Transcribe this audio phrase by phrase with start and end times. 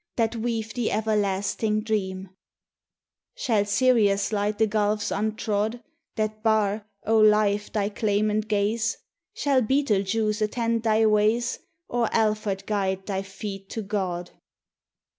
[0.15, 2.29] That weave the Everlasting Dream?
[3.35, 5.83] Shall Sirius light the gulfs untrod
[6.15, 7.71] That bar, O Life!
[7.71, 8.97] thy claimant gaze?
[9.35, 14.31] Shall Betelgeuse attend thy ways, Or Alphard guide thy feet to God?